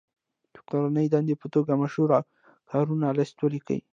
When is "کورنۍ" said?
0.69-1.07